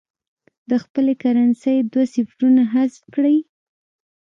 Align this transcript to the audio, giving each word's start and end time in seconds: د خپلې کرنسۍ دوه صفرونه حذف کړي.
د 0.69 0.71
خپلې 0.83 1.13
کرنسۍ 1.23 1.77
دوه 1.91 2.05
صفرونه 2.15 2.61
حذف 2.73 3.01
کړي. 3.13 3.37